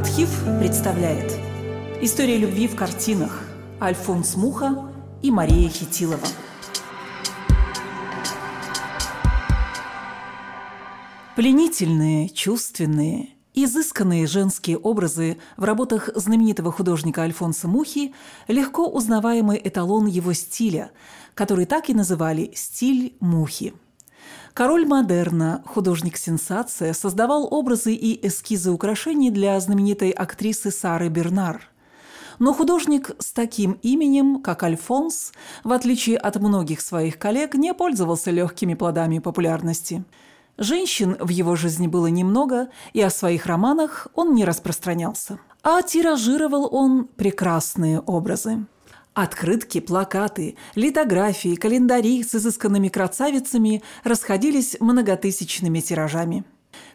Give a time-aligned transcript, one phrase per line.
[0.00, 1.30] Архив представляет
[2.00, 3.44] История любви в картинах
[3.82, 6.26] Альфонс Муха и Мария Хитилова
[11.36, 18.14] Пленительные, чувственные, изысканные женские образы в работах знаменитого художника Альфонса Мухи
[18.48, 20.92] легко узнаваемый эталон его стиля,
[21.34, 23.74] который так и называли «стиль Мухи».
[24.54, 31.62] Король модерна, художник-сенсация, создавал образы и эскизы украшений для знаменитой актрисы Сары Бернар.
[32.40, 38.30] Но художник с таким именем, как Альфонс, в отличие от многих своих коллег, не пользовался
[38.30, 40.04] легкими плодами популярности.
[40.56, 45.38] Женщин в его жизни было немного, и о своих романах он не распространялся.
[45.62, 48.66] А тиражировал он прекрасные образы.
[49.14, 56.44] Открытки, плакаты, литографии, календари с изысканными красавицами расходились многотысячными тиражами.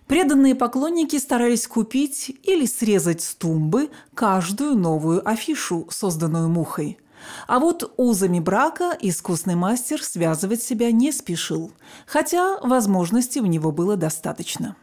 [0.07, 6.99] Преданные поклонники старались купить или срезать с тумбы каждую новую афишу, созданную мухой.
[7.48, 11.73] А вот узами брака искусный мастер связывать себя не спешил,
[12.05, 14.75] хотя возможностей у него было достаточно.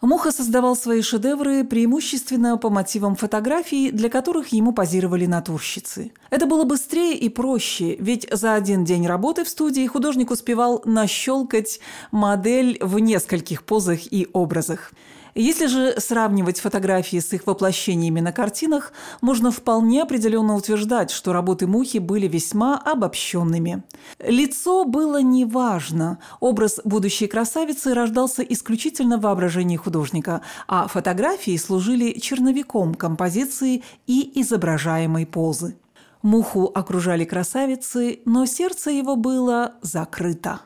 [0.00, 6.12] Муха создавал свои шедевры преимущественно по мотивам фотографий, для которых ему позировали натурщицы.
[6.30, 11.80] Это было быстрее и проще, ведь за один день работы в студии художник успевал нащелкать
[12.12, 14.92] модель в нескольких позах и образах–
[15.34, 21.66] если же сравнивать фотографии с их воплощениями на картинах, можно вполне определенно утверждать, что работы
[21.66, 23.82] Мухи были весьма обобщенными.
[24.18, 26.18] Лицо было неважно.
[26.40, 35.26] Образ будущей красавицы рождался исключительно в воображении художника, а фотографии служили черновиком композиции и изображаемой
[35.26, 35.76] позы.
[36.22, 40.60] Муху окружали красавицы, но сердце его было закрыто.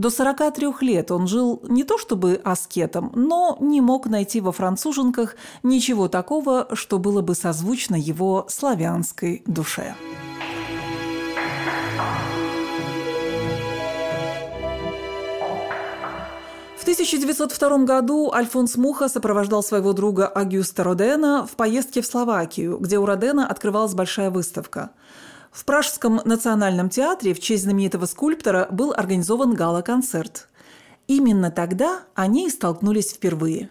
[0.00, 5.36] До 43 лет он жил не то чтобы аскетом, но не мог найти во француженках
[5.62, 9.94] ничего такого, что было бы созвучно его славянской душе.
[16.78, 22.98] В 1902 году Альфонс Муха сопровождал своего друга Агюста Родена в поездке в Словакию, где
[22.98, 24.92] у Родена открывалась большая выставка.
[25.50, 30.48] В Пражском национальном театре в честь знаменитого скульптора был организован гала-концерт.
[31.08, 33.70] Именно тогда они и столкнулись впервые.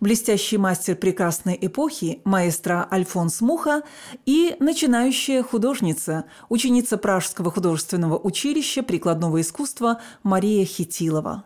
[0.00, 3.82] Блестящий мастер прекрасной эпохи, маэстро Альфонс Муха
[4.24, 11.44] и начинающая художница, ученица Пражского художественного училища прикладного искусства Мария Хитилова.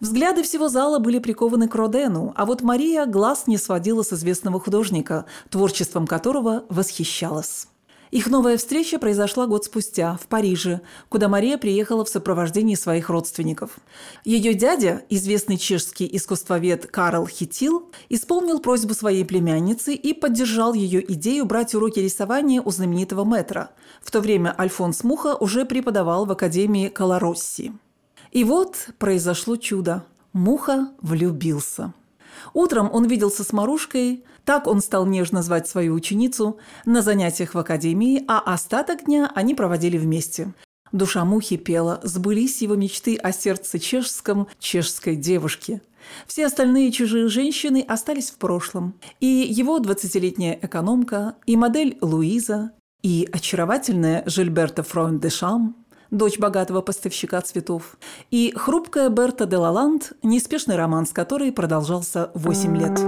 [0.00, 4.60] Взгляды всего зала были прикованы к Родену, а вот Мария глаз не сводила с известного
[4.60, 7.68] художника, творчеством которого восхищалась.
[8.10, 13.78] Их новая встреча произошла год спустя, в Париже, куда Мария приехала в сопровождении своих родственников.
[14.24, 21.44] Ее дядя, известный чешский искусствовед Карл Хитил, исполнил просьбу своей племянницы и поддержал ее идею
[21.44, 23.70] брать уроки рисования у знаменитого метра.
[24.02, 27.72] В то время Альфонс Муха уже преподавал в Академии Каларосси.
[28.32, 30.04] И вот произошло чудо.
[30.32, 31.92] Муха влюбился.
[32.54, 37.58] Утром он виделся с Марушкой, так он стал нежно звать свою ученицу, на занятиях в
[37.58, 40.54] академии, а остаток дня они проводили вместе.
[40.92, 45.82] Душа Мухи пела, сбылись его мечты о сердце чешском, чешской девушке.
[46.26, 48.94] Все остальные чужие женщины остались в прошлом.
[49.20, 52.70] И его двадцатилетняя экономка, и модель Луиза,
[53.02, 55.76] и очаровательная Жильберта Фройн де Шам–
[56.10, 57.96] дочь богатого поставщика цветов,
[58.30, 62.98] и хрупкая Берта де Лаланд, неспешный роман с которой продолжался 8 лет.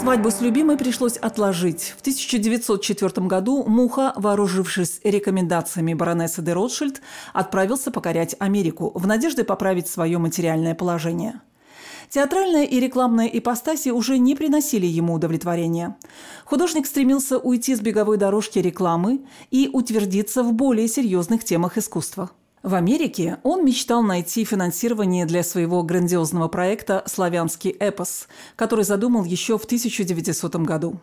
[0.00, 1.94] Свадьбу с любимой пришлось отложить.
[1.96, 7.02] В 1904 году Муха, вооружившись рекомендациями баронессы де Ротшильд,
[7.32, 11.40] отправился покорять Америку в надежде поправить свое материальное положение.
[12.10, 15.96] Театральная и рекламная ипостаси уже не приносили ему удовлетворения.
[16.44, 19.20] Художник стремился уйти с беговой дорожки рекламы
[19.50, 22.30] и утвердиться в более серьезных темах искусства.
[22.62, 28.26] В Америке он мечтал найти финансирование для своего грандиозного проекта «Славянский эпос»,
[28.56, 30.98] который задумал еще в 1900 году.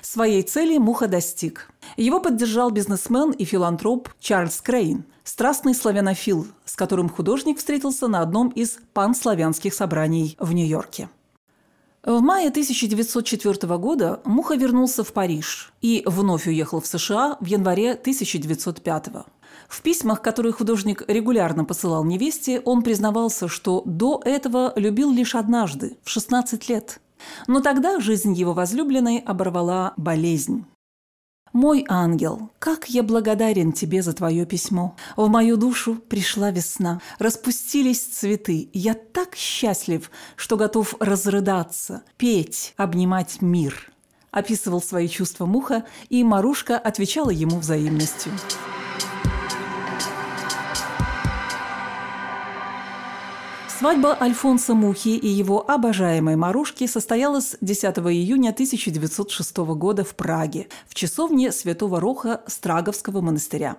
[0.00, 1.70] Своей цели Муха достиг.
[1.96, 8.48] Его поддержал бизнесмен и филантроп Чарльз Крейн, страстный славянофил, с которым художник встретился на одном
[8.48, 11.08] из панславянских собраний в Нью-Йорке.
[12.04, 17.92] В мае 1904 года Муха вернулся в Париж и вновь уехал в США в январе
[17.92, 19.08] 1905
[19.68, 25.96] В письмах, которые художник регулярно посылал невесте, он признавался, что до этого любил лишь однажды,
[26.02, 27.00] в 16 лет.
[27.46, 30.64] Но тогда жизнь его возлюбленной оборвала болезнь.
[31.52, 34.96] «Мой ангел, как я благодарен тебе за твое письмо.
[35.16, 38.70] В мою душу пришла весна, распустились цветы.
[38.72, 43.92] Я так счастлив, что готов разрыдаться, петь, обнимать мир».
[44.30, 48.32] Описывал свои чувства Муха, и Марушка отвечала ему взаимностью.
[53.82, 60.94] Свадьба Альфонса Мухи и его обожаемой Марушки состоялась 10 июня 1906 года в Праге, в
[60.94, 63.76] часовне Святого Роха Страговского монастыря.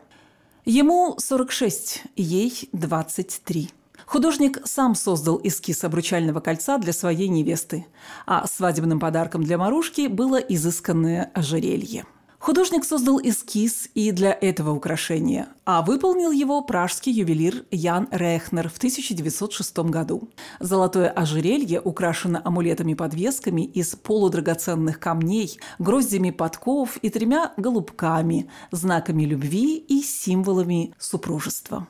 [0.65, 3.69] Ему 46, ей 23.
[4.05, 7.85] Художник сам создал эскиз обручального кольца для своей невесты,
[8.25, 12.03] а свадебным подарком для Марушки было изысканное ожерелье.
[12.43, 18.75] Художник создал эскиз и для этого украшения, а выполнил его пражский ювелир Ян Рехнер в
[18.75, 20.27] 1906 году.
[20.59, 30.01] Золотое ожерелье украшено амулетами-подвесками из полудрагоценных камней, гроздями подков и тремя голубками, знаками любви и
[30.01, 31.87] символами супружества.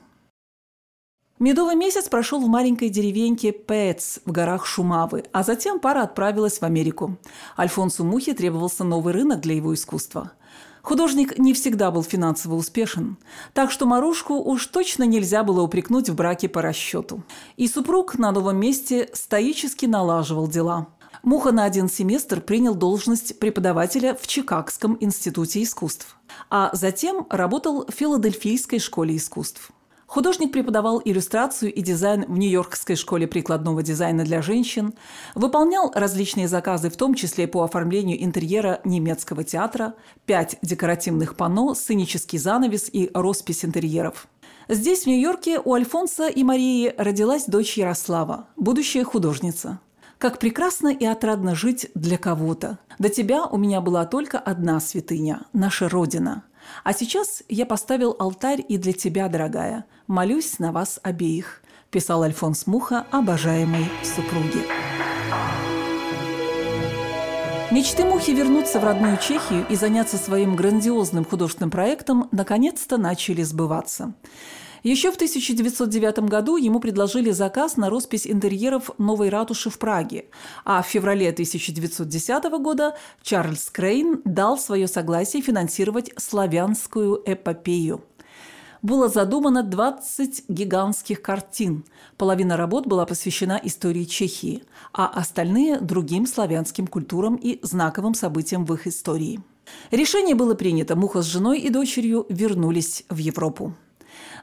[1.39, 6.63] Медовый месяц прошел в маленькой деревеньке Пэтс в горах Шумавы, а затем пара отправилась в
[6.63, 7.17] Америку.
[7.57, 10.31] Альфонсу Мухе требовался новый рынок для его искусства.
[10.83, 13.15] Художник не всегда был финансово успешен,
[13.53, 17.23] так что Марушку уж точно нельзя было упрекнуть в браке по расчету.
[17.55, 20.87] И супруг на новом месте стоически налаживал дела.
[21.23, 26.17] Муха на один семестр принял должность преподавателя в Чикагском институте искусств,
[26.49, 29.71] а затем работал в Филадельфийской школе искусств.
[30.13, 34.93] Художник преподавал иллюстрацию и дизайн в Нью-Йоркской школе прикладного дизайна для женщин,
[35.33, 39.95] выполнял различные заказы, в том числе по оформлению интерьера немецкого театра,
[40.27, 44.27] пять декоративных панно, сценический занавес и роспись интерьеров.
[44.69, 49.79] Здесь, в Нью-Йорке, у Альфонса и Марии родилась дочь Ярослава, будущая художница.
[50.19, 52.77] Как прекрасно и отрадно жить для кого-то.
[52.99, 56.43] До тебя у меня была только одна святыня– наша Родина–
[56.83, 59.85] а сейчас я поставил алтарь и для тебя, дорогая.
[60.07, 61.61] Молюсь на вас обеих»,–
[61.91, 64.63] писал Альфонс Муха обожаемой супруге.
[67.73, 74.13] Мечты Мухи вернуться в родную Чехию и заняться своим грандиозным художественным проектом наконец-то начали сбываться.
[74.83, 80.25] Еще в 1909 году ему предложили заказ на роспись интерьеров новой ратуши в Праге,
[80.65, 88.03] а в феврале 1910 года Чарльз Крейн дал свое согласие финансировать славянскую эпопею
[88.83, 91.85] было задумано 20 гигантских картин.
[92.17, 98.73] Половина работ была посвящена истории Чехии, а остальные– другим славянским культурам и знаковым событиям в
[98.73, 99.39] их истории.
[99.91, 103.73] Решение было принято, Муха с женой и дочерью вернулись в Европу.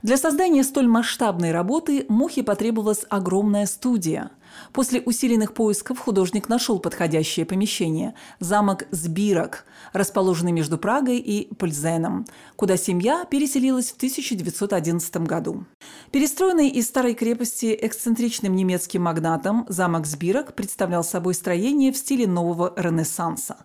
[0.02, 4.30] Для создания столь масштабной работы Мухе потребовалась огромная студия.
[4.72, 12.26] После усиленных поисков художник нашел подходящее помещение– замок Сбирок, расположенный между Прагой и Пользеном,
[12.56, 15.64] куда семья переселилась в 1911 году.
[16.12, 22.72] Перестроенный из старой крепости эксцентричным немецким магнатом, замок Сбирок представлял собой строение в стиле нового
[22.76, 23.56] Ренессанса.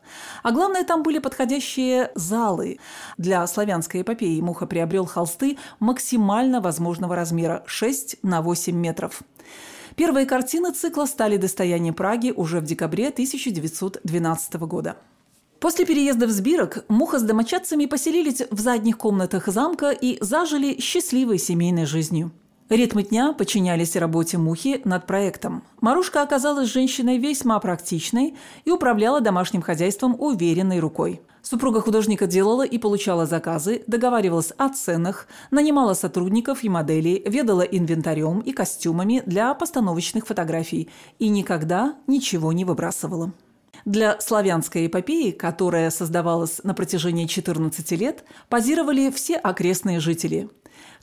[0.44, 2.80] А главное, там были подходящие залы.
[3.18, 9.22] Для славянской эпопеи Муха приобрел холсты максимально возможного размера– 6 на 8 метров.
[9.96, 14.98] Первые картины цикла стали достоянием Праги уже в декабре 1912 года.
[15.60, 21.40] После переезда в Сбирок Муха с домочадцами поселились в задних комнатах замка и зажили счастливой
[21.40, 22.32] семейной жизнью.
[22.68, 25.64] Ритмы дня подчинялись работе Мухи над проектом.
[25.80, 31.22] Марушка оказалась женщиной весьма практичной и управляла домашним хозяйством уверенной рукой.
[31.48, 38.40] Супруга художника делала и получала заказы, договаривалась о ценах, нанимала сотрудников и моделей, ведала инвентарем
[38.40, 43.32] и костюмами для постановочных фотографий и никогда ничего не выбрасывала.
[43.86, 50.50] Для славянской эпопеи, которая создавалась на протяжении 14 лет, позировали все окрестные жители.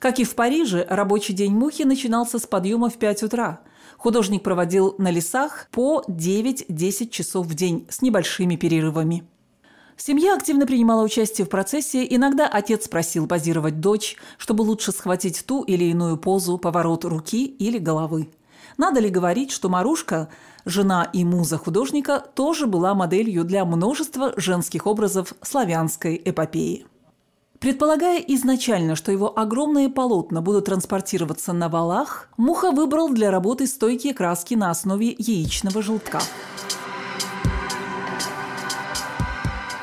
[0.01, 3.61] Как и в Париже, рабочий день Мухи начинался с подъема в 5 утра.
[3.97, 9.23] Художник проводил на лесах по 9-10 часов в день с небольшими перерывами.
[9.97, 12.07] Семья активно принимала участие в процессе.
[12.09, 17.79] Иногда отец просил позировать дочь, чтобы лучше схватить ту или иную позу, поворот руки или
[17.79, 18.29] головы.
[18.77, 20.29] Надо ли говорить, что Марушка,
[20.65, 26.87] жена и муза художника, тоже была моделью для множества женских образов славянской эпопеи.
[27.63, 34.15] Предполагая изначально, что его огромные полотна будут транспортироваться на валах, Муха выбрал для работы стойкие
[34.15, 36.21] краски на основе яичного желтка.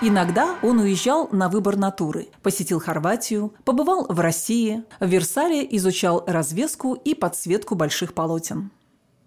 [0.01, 6.93] Иногда он уезжал на выбор натуры, посетил Хорватию, побывал в России, в Версале изучал развеску
[6.93, 8.71] и подсветку больших полотен.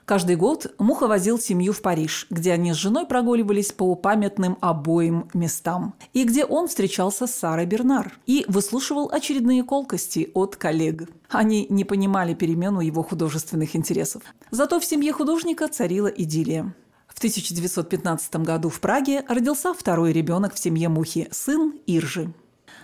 [0.07, 5.29] Каждый год Муха возил семью в Париж, где они с женой прогуливались по памятным обоим
[5.35, 11.09] местам, и где он встречался с Сарой Бернар и выслушивал очередные колкости от коллег.
[11.29, 14.23] Они не понимали перемену его художественных интересов.
[14.51, 16.75] Зато в семье художника царила идиллия.
[17.15, 22.33] В 1915 году в Праге родился второй ребенок в семье Мухи– сын Иржи.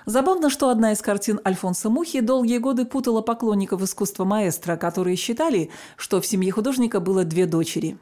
[0.04, 5.70] Забавно, что одна из картин Альфонса Мухи долгие годы путала поклонников искусства маэстро, которые считали,
[5.96, 7.96] что в семье художника было две дочери.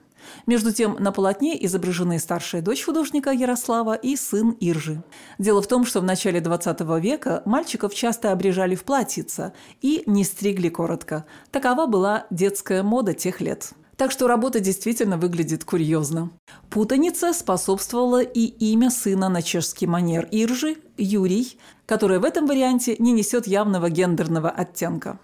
[0.47, 5.03] Между тем, на полотне изображены старшая дочь художника Ярослава и сын Иржи.
[5.39, 10.25] Дело в том, что в начале XX века мальчиков часто обрежали в платьица и не
[10.25, 11.25] стригли коротко.
[11.53, 13.73] Такова была детская мода тех лет.
[13.97, 16.31] Так что работа действительно выглядит курьезно.
[16.69, 23.13] Путаница способствовала и имя сына на чешский манер Иржи, Юрий, которое в этом варианте не
[23.13, 25.19] несет явного гендерного оттенка.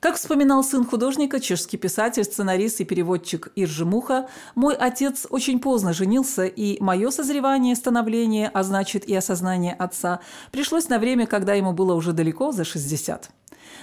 [0.00, 5.92] Как вспоминал сын художника, чешский писатель, сценарист и переводчик Иржи Муха, мой отец очень поздно
[5.92, 10.20] женился, и мое созревание, становление, а значит и осознание отца,
[10.52, 13.30] пришлось на время, когда ему было уже далеко за 60.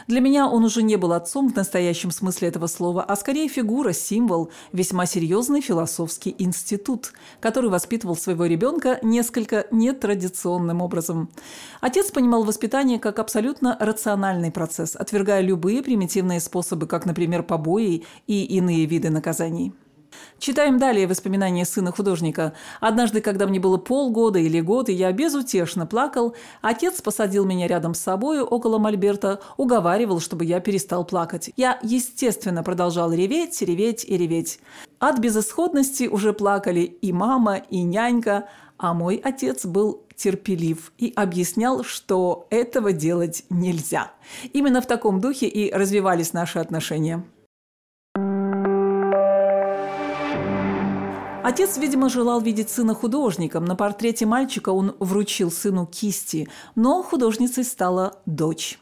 [0.07, 3.91] Для меня он уже не был отцом в настоящем смысле этого слова, а скорее фигура,
[3.91, 7.11] символ, весьма серьезный философский институт,
[7.41, 11.29] который воспитывал своего ребенка несколько нетрадиционным образом.
[11.81, 18.45] Отец понимал воспитание как абсолютно рациональный процесс, отвергая любые примитивные способы, как, например, побои и
[18.45, 19.73] иные виды наказаний.
[20.39, 22.53] Читаем далее воспоминания сына художника.
[22.79, 27.93] «Однажды, когда мне было полгода или год, и я безутешно плакал, отец посадил меня рядом
[27.93, 31.51] с собой около мольберта, уговаривал, чтобы я перестал плакать.
[31.57, 34.59] Я, естественно, продолжал реветь, реветь и реветь.
[34.99, 38.47] От безысходности уже плакали и мама, и нянька,
[38.77, 44.11] а мой отец был терпелив и объяснял, что этого делать нельзя.
[44.53, 47.23] Именно в таком духе и развивались наши отношения.
[51.47, 53.63] Отец, видимо, желал видеть сына художником.
[53.63, 58.77] На портрете мальчика он вручил сыну кисти, но художницей стала дочь.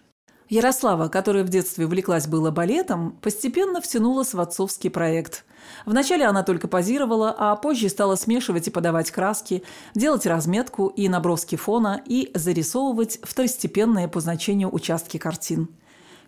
[0.50, 5.46] Ярослава, которая в детстве увлеклась было балетом, постепенно втянулась в отцовский проект.
[5.86, 9.62] Вначале она только позировала, а позже стала смешивать и подавать краски,
[9.94, 15.70] делать разметку и наброски фона и зарисовывать второстепенные по значению участки картин.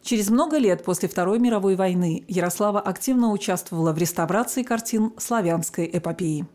[0.07, 6.47] Через много лет после Второй мировой войны Ярослава активно участвовала в реставрации картин славянской эпопеи.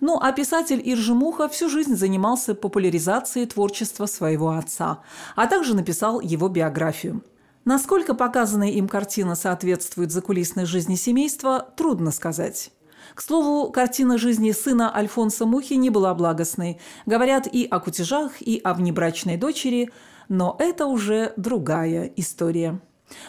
[0.00, 5.00] Ну а писатель Иржи Муха всю жизнь занимался популяризацией творчества своего отца,
[5.36, 7.24] а также написал его биографию.
[7.64, 12.72] Насколько показанная им картина соответствует закулисной жизни семейства, трудно сказать.
[13.14, 16.78] К слову, картина жизни сына Альфонса Мухи не была благостной.
[17.06, 19.88] Говорят и о кутежах, и о внебрачной дочери,
[20.28, 22.82] но это уже другая история.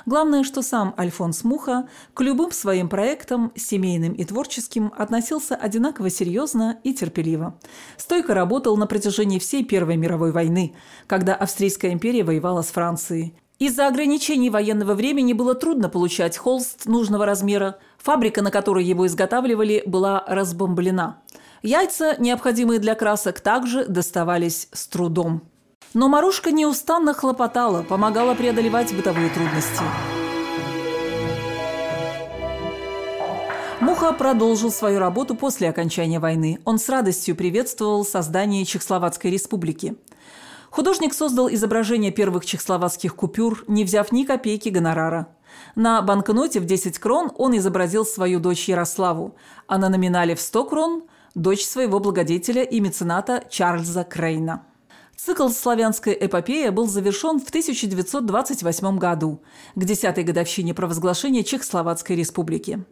[0.06, 6.80] Главное, что сам Альфонс Муха к любым своим проектам, семейным и творческим, относился одинаково серьезно
[6.84, 7.58] и терпеливо.
[7.98, 10.76] Стойко работал на протяжении всей Первой мировой войны,
[11.08, 13.36] когда Австрийская империя воевала с Францией.
[13.60, 17.78] Из-за ограничений военного времени было трудно получать холст нужного размера.
[17.98, 21.22] Фабрика, на которой его изготавливали, была разбомблена.
[21.62, 25.42] Яйца, необходимые для красок, также доставались с трудом.
[25.94, 29.84] Но Марушка неустанно хлопотала, помогала преодолевать бытовые трудности.
[33.80, 36.60] Муха продолжил свою работу после окончания войны.
[36.64, 39.96] Он с радостью приветствовал создание Чехословацкой республики.
[40.70, 45.28] Художник создал изображение первых чехословацких купюр, не взяв ни копейки гонорара.
[45.76, 50.66] На банкноте в 10 крон он изобразил свою дочь Ярославу, а на номинале в 100
[50.66, 51.04] крон–
[51.36, 54.69] дочь своего благодетеля и мецената Чарльза Крейна.
[55.26, 59.42] Цикл «Славянская эпопея» был завершен в 1928 году,
[59.76, 62.86] к десятой годовщине провозглашения Чехословацкой республики.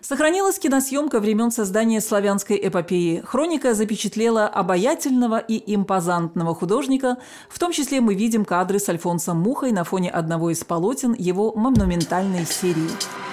[0.00, 3.22] Сохранилась киносъемка времен создания славянской эпопеи.
[3.26, 7.18] Хроника запечатлела обаятельного и импозантного художника.
[7.50, 11.52] В том числе мы видим кадры с Альфонсом Мухой на фоне одного из полотен его
[11.54, 13.25] монументальной серии.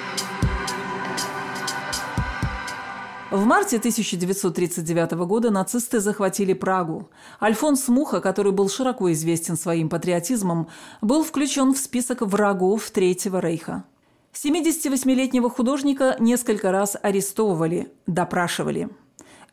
[3.34, 7.10] В марте 1939 года нацисты захватили Прагу.
[7.42, 10.68] Альфонс Муха, который был широко известен своим патриотизмом,
[11.02, 13.86] был включен в список врагов Третьего Рейха.
[14.36, 18.90] 78-летнего художника несколько раз арестовывали, допрашивали.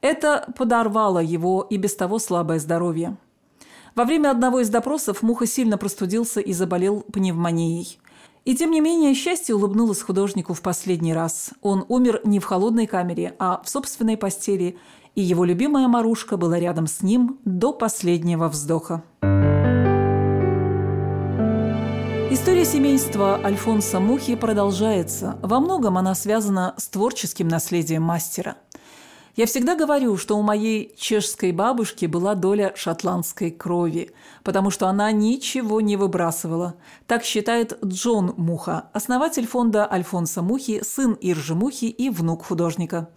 [0.03, 3.17] Это подорвало его и без того слабое здоровье.
[3.95, 7.99] Во время одного из допросов Муха сильно простудился и заболел пневмонией.
[8.45, 11.51] И тем не менее, счастье улыбнулось художнику в последний раз.
[11.61, 14.79] Он умер не в холодной камере, а в собственной постели,
[15.15, 19.03] и его любимая Марушка была рядом с ним до последнего вздоха.
[22.33, 25.37] История семейства Альфонса Мухи продолжается.
[25.43, 28.57] Во многом она связана с творческим наследием мастера.
[29.41, 34.11] Я всегда говорю, что у моей чешской бабушки была доля шотландской крови,
[34.45, 36.75] потому что она ничего не выбрасывала.
[37.07, 43.09] Так считает Джон Муха, основатель фонда Альфонса Мухи, сын Иржи Мухи и внук художника.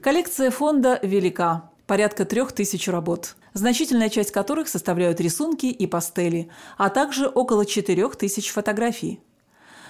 [0.00, 6.90] Коллекция фонда велика, порядка трех тысяч работ значительная часть которых составляют рисунки и пастели, а
[6.90, 9.20] также около 4000 фотографий.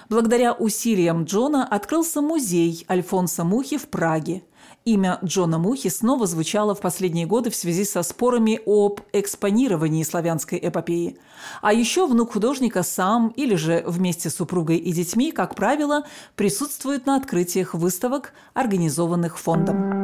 [0.08, 4.42] Благодаря усилиям Джона открылся музей Альфонса Мухи в Праге.
[4.86, 10.58] Имя Джона Мухи снова звучало в последние годы в связи со спорами об экспонировании славянской
[10.62, 11.16] эпопеи.
[11.62, 16.04] А еще внук художника сам или же вместе с супругой и детьми, как правило,
[16.36, 20.02] присутствует на открытиях выставок, организованных фондом.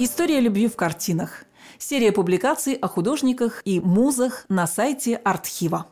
[0.00, 1.44] История любви в картинах.
[1.78, 5.86] Серия публикаций о художниках и музах на сайте Артхива.